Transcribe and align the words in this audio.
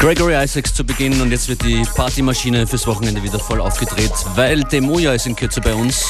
Gregory 0.00 0.32
Isaacs 0.32 0.72
zu 0.72 0.82
Beginn 0.82 1.20
und 1.20 1.30
jetzt 1.30 1.46
wird 1.50 1.62
die 1.62 1.82
Partymaschine 1.94 2.66
fürs 2.66 2.86
Wochenende 2.86 3.22
wieder 3.22 3.38
voll 3.38 3.60
aufgedreht, 3.60 4.10
weil 4.34 4.64
Demoja 4.64 5.12
ist 5.12 5.26
in 5.26 5.36
Kürze 5.36 5.60
bei 5.60 5.74
uns. 5.74 6.06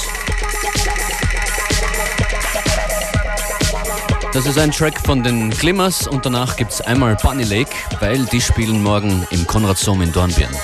Das 4.33 4.47
ist 4.47 4.59
ein 4.59 4.71
Track 4.71 4.95
von 5.05 5.25
den 5.25 5.51
Glimmers 5.51 6.07
und 6.07 6.25
danach 6.25 6.57
gibt 6.57 6.71
es 6.71 6.81
einmal 6.81 7.17
Bunny 7.17 7.43
Lake, 7.43 7.73
weil 7.99 8.25
die 8.27 8.41
spielen 8.41 8.81
morgen 8.81 9.27
im 9.33 9.45
Konrad 9.49 9.77
Sohm 9.77 10.03
in 10.03 10.13
Dornbirn. 10.13 10.55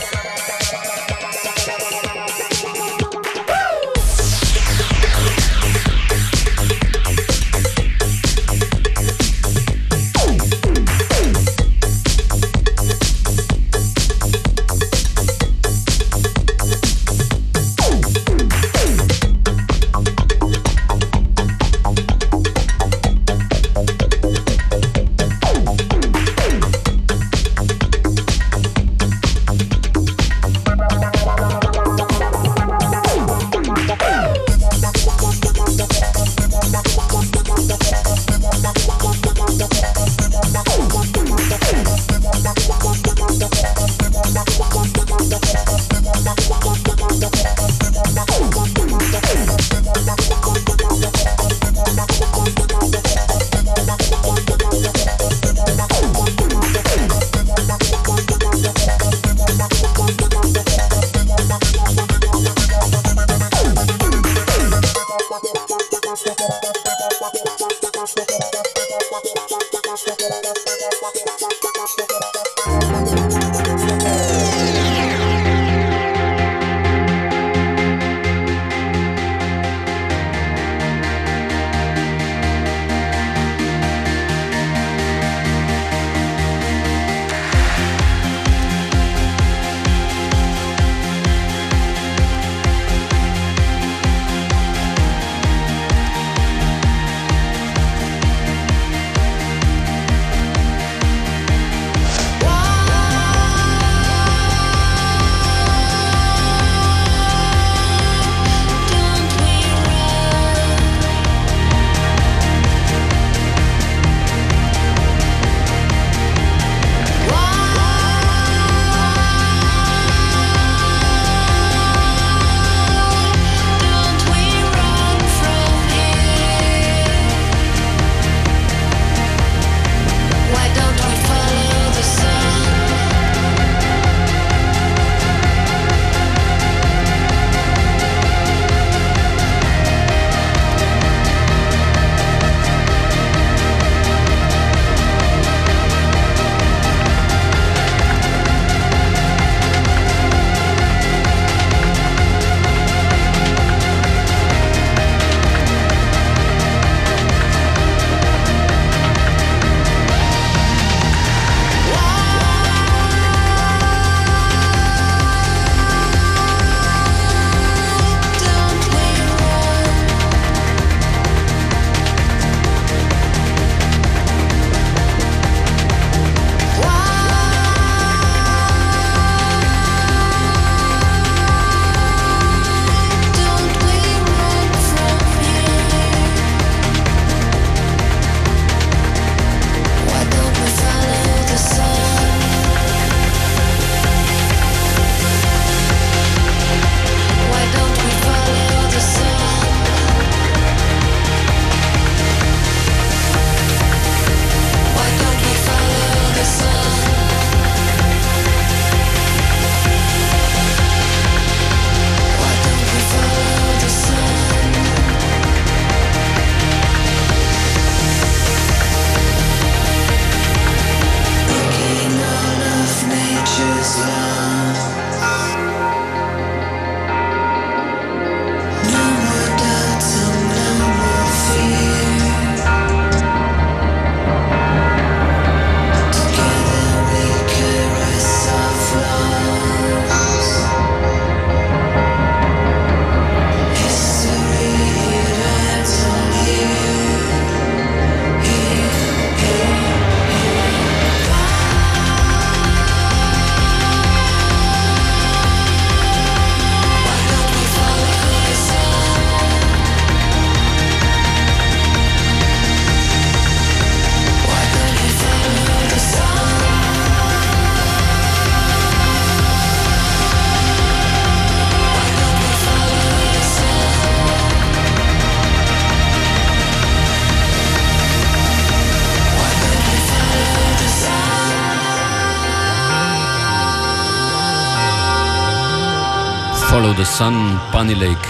Sun, 287.07 287.61
Bunny 287.73 287.95
Lake. 287.95 288.29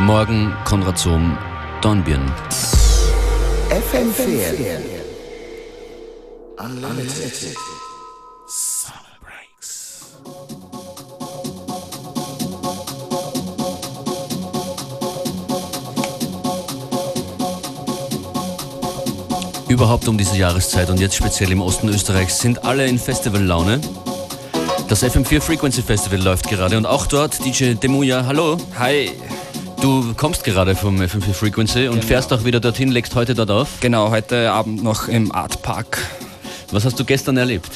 Morgen 0.00 0.52
Konrad 0.64 0.98
Sohm, 0.98 1.38
Dornbirn. 1.80 2.32
FM4 3.70 4.78
Unlimited. 6.58 7.56
Summer 8.48 9.16
Breaks. 9.20 10.00
Überhaupt 19.68 20.08
um 20.08 20.18
diese 20.18 20.36
Jahreszeit 20.36 20.90
und 20.90 20.98
jetzt 20.98 21.14
speziell 21.14 21.52
im 21.52 21.60
Osten 21.60 21.88
Österreichs 21.88 22.40
sind 22.40 22.64
alle 22.64 22.86
in 22.86 22.98
Festivallaune. 22.98 23.80
Das 24.92 25.02
FM4 25.02 25.40
Frequency 25.40 25.80
Festival 25.80 26.20
läuft 26.20 26.50
gerade 26.50 26.76
und 26.76 26.84
auch 26.84 27.06
dort 27.06 27.42
DJ 27.42 27.72
Demuya. 27.72 28.26
Hallo. 28.26 28.58
Hi. 28.78 29.10
Du 29.80 30.12
kommst 30.18 30.44
gerade 30.44 30.76
vom 30.76 31.00
FM4 31.00 31.32
Frequency 31.32 31.88
und 31.88 31.94
Genau. 31.94 32.06
fährst 32.08 32.30
auch 32.30 32.44
wieder 32.44 32.60
dorthin, 32.60 32.90
legst 32.90 33.14
heute 33.14 33.34
dort 33.34 33.50
auf. 33.50 33.68
Genau, 33.80 34.10
heute 34.10 34.52
Abend 34.52 34.84
noch 34.84 35.08
im 35.08 35.34
Art 35.34 35.62
Park. 35.62 35.96
Was 36.72 36.84
hast 36.84 37.00
du 37.00 37.06
gestern 37.06 37.38
erlebt? 37.38 37.70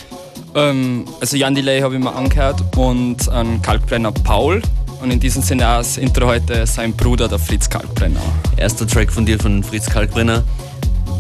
Ähm, 0.55 1.07
also 1.19 1.39
Jan 1.39 1.55
Delay 1.55 1.81
habe 1.81 1.95
ich 1.95 2.03
mir 2.03 2.15
angehört 2.15 2.63
und 2.77 3.27
einen 3.31 3.63
Kalkbrenner 3.63 4.13
Paul. 4.13 4.61
Und 5.01 5.11
in 5.11 5.19
diesem 5.19 5.41
Sinne 5.41 5.63
das 5.63 5.97
Intro 5.97 6.27
heute 6.27 6.67
sein 6.67 6.93
Bruder, 6.93 7.29
der 7.29 7.39
Fritz 7.39 7.71
Kalkbrenner. 7.71 8.21
Erster 8.59 8.87
Track 8.87 9.11
von 9.11 9.25
dir 9.25 9.39
von 9.39 9.63
Fritz 9.63 9.87
Kalkbrenner. 9.87 10.43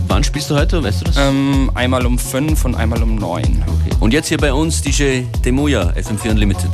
Wann 0.08 0.24
spielst 0.24 0.50
du 0.50 0.56
heute? 0.56 0.82
Weißt 0.82 1.00
du 1.00 1.04
das? 1.06 1.16
Ähm, 1.16 1.70
einmal 1.74 2.06
um 2.06 2.18
5 2.18 2.64
und 2.64 2.74
einmal 2.74 3.02
um 3.02 3.16
9. 3.16 3.64
Okay. 3.66 3.96
Und 4.00 4.12
jetzt 4.12 4.28
hier 4.28 4.38
bei 4.38 4.52
uns 4.52 4.80
DJ 4.82 5.22
Demuya, 5.44 5.92
FM4 5.96 6.30
Unlimited. 6.30 6.70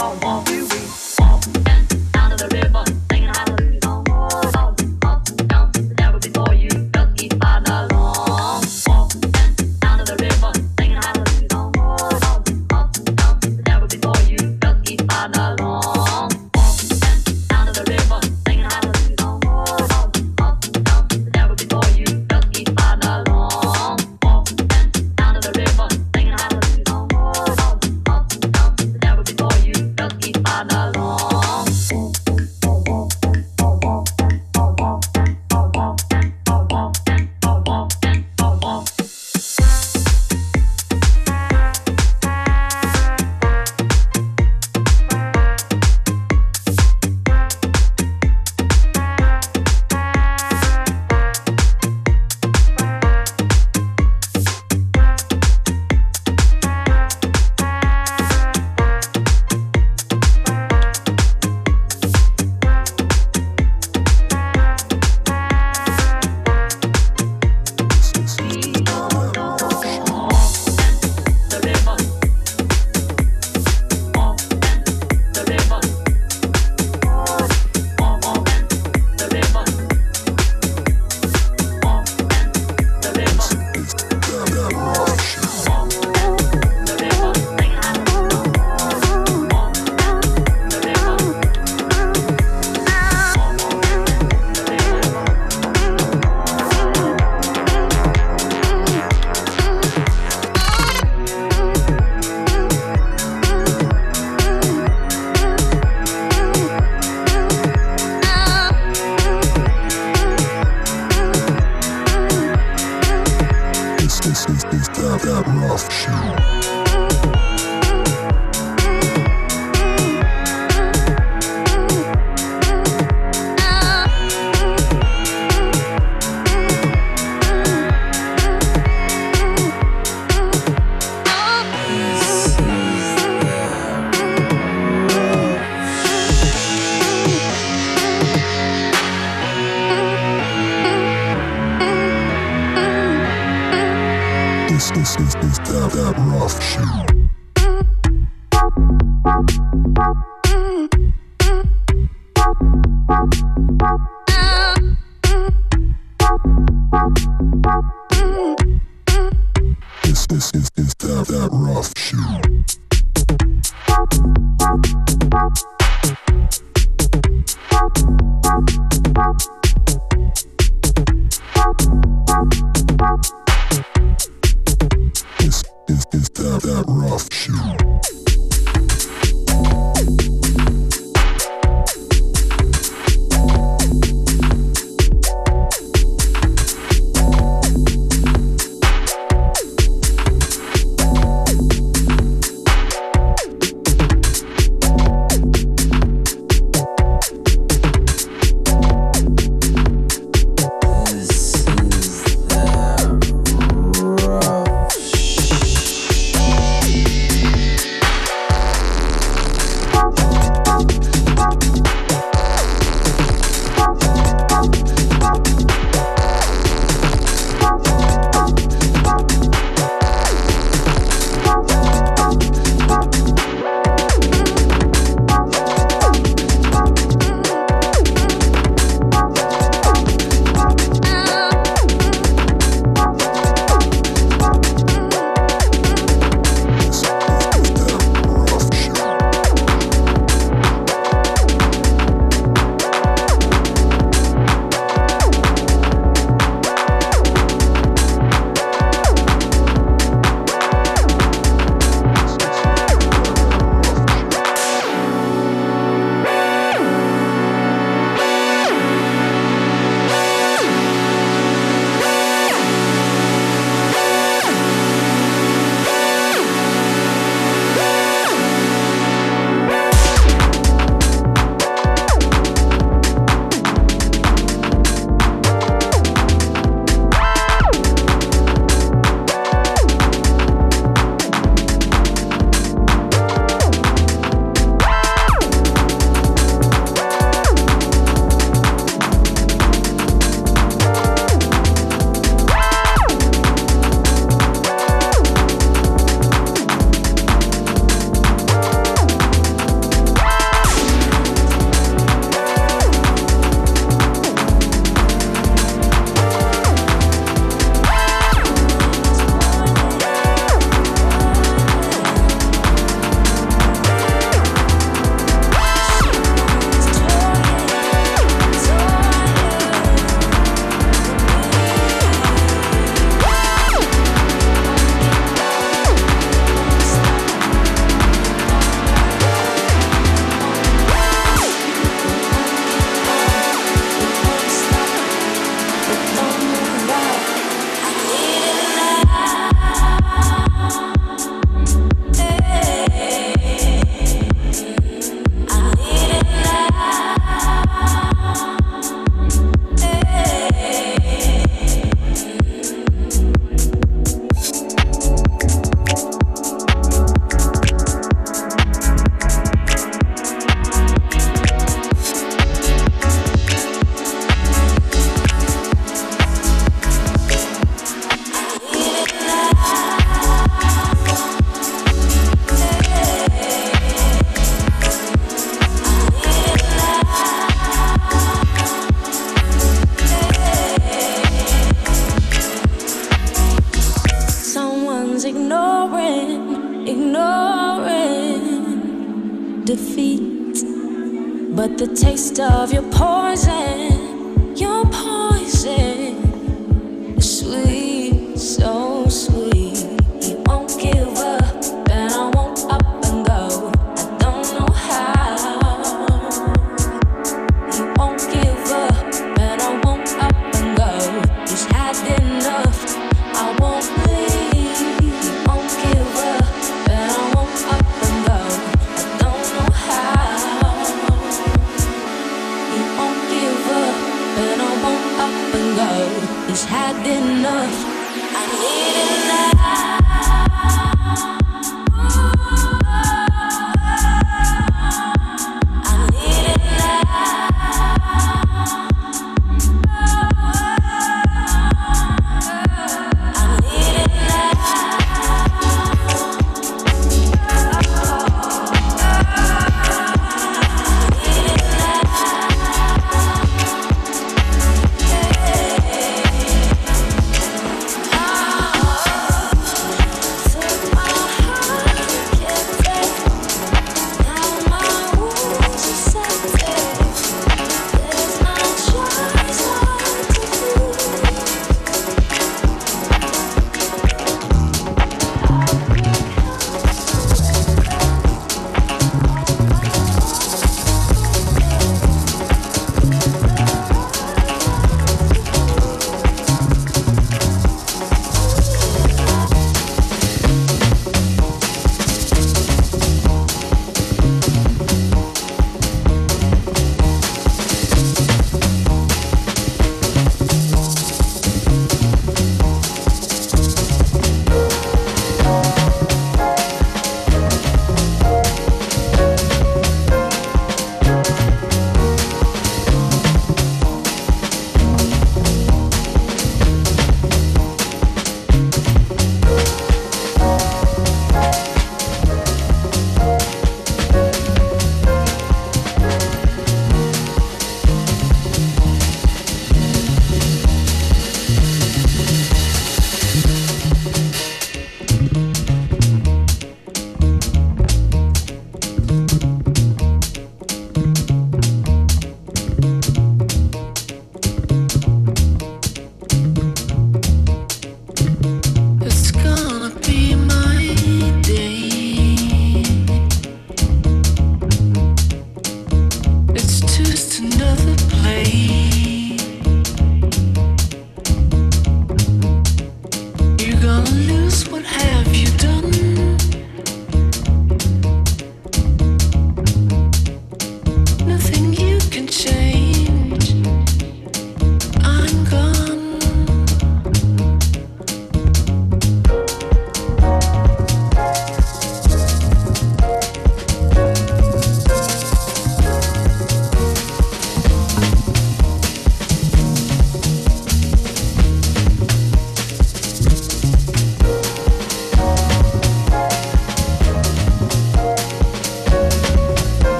I 0.00 0.14
want 0.22 0.48
wee 0.48 0.62
wee. 0.62 1.07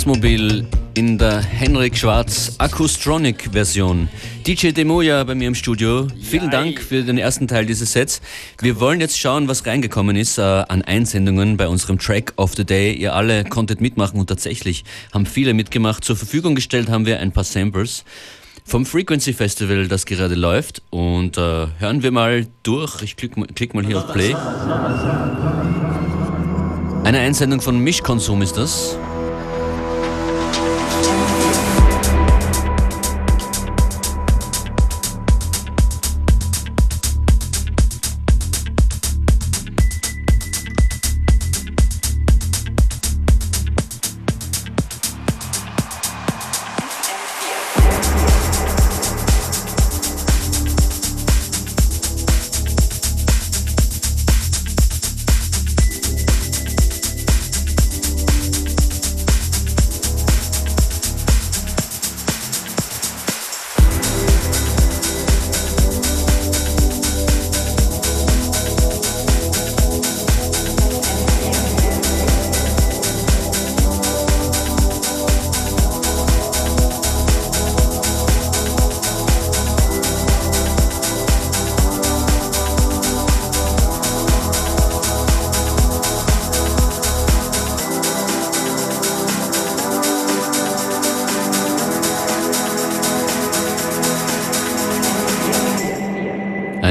Bassmobil 0.00 0.66
in 0.94 1.18
der 1.18 1.42
Henrik 1.42 1.94
Schwarz 1.94 2.54
Acoustronic 2.56 3.50
Version. 3.52 4.08
DJ 4.46 4.70
Demoja 4.70 5.22
bei 5.24 5.34
mir 5.34 5.48
im 5.48 5.54
Studio. 5.54 6.06
Vielen 6.22 6.50
Dank 6.50 6.80
für 6.80 7.02
den 7.02 7.18
ersten 7.18 7.46
Teil 7.46 7.66
dieses 7.66 7.92
Sets. 7.92 8.22
Wir 8.62 8.80
wollen 8.80 9.02
jetzt 9.02 9.18
schauen, 9.18 9.46
was 9.46 9.66
reingekommen 9.66 10.16
ist 10.16 10.38
äh, 10.38 10.40
an 10.40 10.80
Einsendungen 10.80 11.58
bei 11.58 11.68
unserem 11.68 11.98
Track 11.98 12.32
of 12.36 12.54
the 12.56 12.64
Day. 12.64 12.94
Ihr 12.94 13.14
alle 13.14 13.44
konntet 13.44 13.82
mitmachen 13.82 14.18
und 14.18 14.28
tatsächlich 14.28 14.84
haben 15.12 15.26
viele 15.26 15.52
mitgemacht. 15.52 16.02
Zur 16.02 16.16
Verfügung 16.16 16.54
gestellt 16.54 16.88
haben 16.88 17.04
wir 17.04 17.20
ein 17.20 17.32
paar 17.32 17.44
Samples 17.44 18.04
vom 18.64 18.86
Frequency 18.86 19.34
Festival, 19.34 19.86
das 19.86 20.06
gerade 20.06 20.34
läuft. 20.34 20.80
Und 20.88 21.36
äh, 21.36 21.66
hören 21.78 22.02
wir 22.02 22.10
mal 22.10 22.46
durch. 22.62 23.02
Ich 23.02 23.16
klick, 23.16 23.32
klick 23.54 23.74
mal 23.74 23.84
hier 23.84 23.98
auf 23.98 24.10
Play. 24.14 24.34
Eine 27.04 27.18
Einsendung 27.18 27.60
von 27.60 27.78
Mischkonsum 27.78 28.40
ist 28.40 28.56
das. 28.56 28.96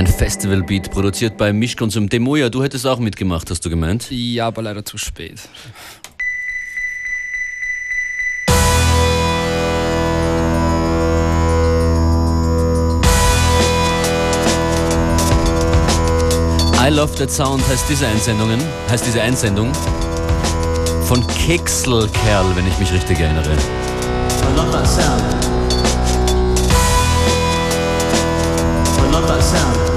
Festivalbeat, 0.08 0.92
produziert 0.92 1.38
bei 1.38 1.52
Mischkonsum. 1.54 2.10
Demoja, 2.10 2.50
du 2.50 2.64
hättest 2.64 2.86
auch 2.88 3.00
mitgemacht, 3.00 3.50
hast 3.50 3.66
du 3.66 3.70
gemeint? 3.70 4.08
Ja, 4.10 4.48
aber 4.48 4.62
leider 4.62 4.86
zu 4.86 4.98
spät. 4.98 5.40
I 16.82 16.92
Love 16.92 17.14
That 17.16 17.30
Sound 17.30 17.68
heißt 17.68 17.86
diese 17.88 18.08
Einsendungen, 18.08 18.60
heißt 18.90 19.06
diese 19.06 19.22
Einsendung 19.22 19.72
von 21.04 21.26
Kekselkerl, 21.28 22.56
wenn 22.56 22.68
ich 22.68 22.80
mich 22.80 22.92
richtig 22.92 23.20
erinnere. 23.20 23.52
I 23.52 24.56
love 24.56 24.72
that 24.72 24.88
sound. 24.88 25.22
I 28.98 29.12
love 29.12 29.28
that 29.28 29.44
sound. 29.44 29.89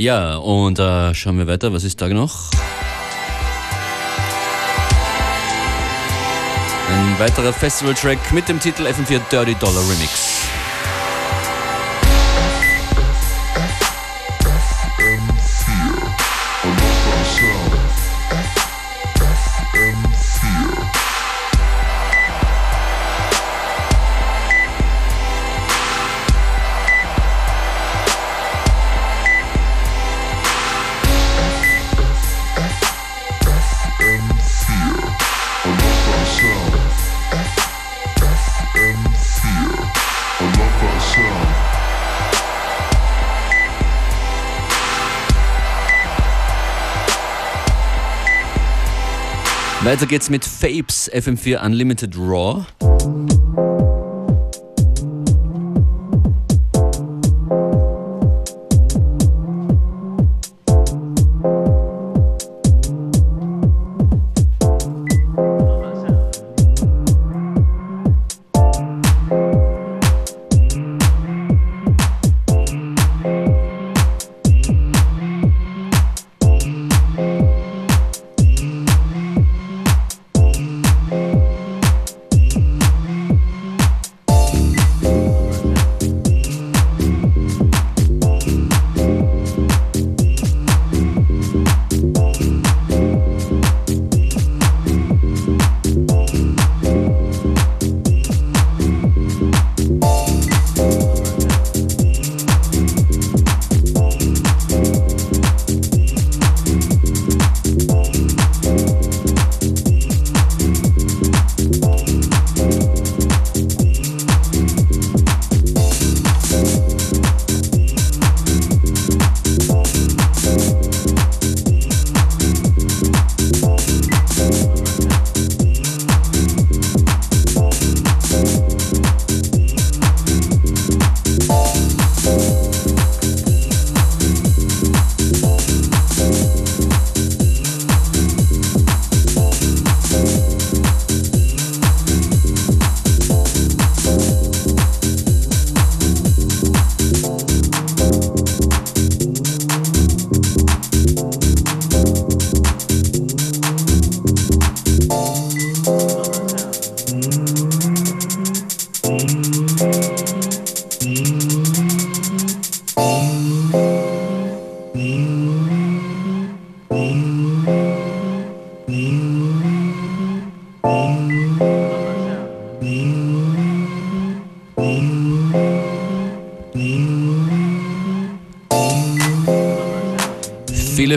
Ja, 0.00 0.36
und 0.36 0.78
äh, 0.78 1.12
schauen 1.12 1.36
wir 1.36 1.46
weiter. 1.46 1.74
Was 1.74 1.84
ist 1.84 2.00
da 2.00 2.08
noch? 2.08 2.48
Ein 6.88 7.18
weiterer 7.18 7.52
Festival-Track 7.52 8.32
mit 8.32 8.48
dem 8.48 8.58
Titel 8.58 8.86
FM4 8.86 9.20
Dirty 9.30 9.54
Dollar 9.56 9.82
Remix. 9.82 10.39
Weiter 49.90 50.06
geht's 50.06 50.30
mit 50.30 50.44
Fapes 50.44 51.10
FM4 51.10 51.66
Unlimited 51.66 52.16
Raw. 52.16 52.64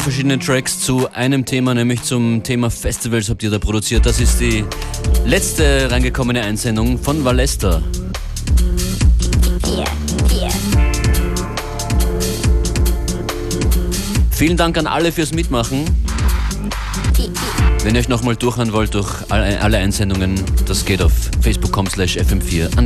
Verschiedene 0.04 0.38
Tracks 0.38 0.80
zu 0.80 1.10
einem 1.14 1.46
Thema, 1.46 1.74
nämlich 1.74 2.04
zum 2.04 2.44
Thema 2.44 2.70
Festivals 2.70 3.30
habt 3.30 3.42
ihr 3.42 3.50
da 3.50 3.58
produziert. 3.58 4.06
Das 4.06 4.20
ist 4.20 4.38
die 4.42 4.66
letzte 5.26 5.90
reingekommene 5.90 6.42
Einsendung 6.42 7.00
von 7.00 7.24
Valesta. 7.24 7.82
Vielen 14.32 14.58
Dank 14.58 14.78
an 14.78 14.88
alle 14.88 15.14
fürs 15.14 15.34
Mitmachen. 15.34 15.86
Wenn 17.84 17.96
ihr 17.96 18.02
euch 18.02 18.10
nochmal 18.10 18.36
durchhören 18.36 18.74
wollt 18.74 18.94
durch 18.96 19.10
alle 19.30 19.78
Einsendungen, 19.78 20.36
das 20.66 20.84
geht 20.84 21.02
auf 21.02 21.14
facebook.com 21.42 21.88
slash 21.88 22.18
fm4 22.18 22.78